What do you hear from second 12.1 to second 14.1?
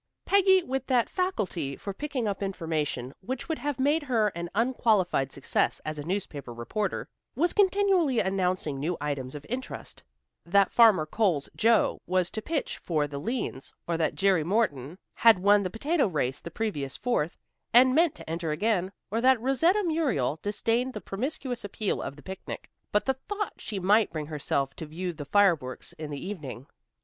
to pitch for the "Leans," or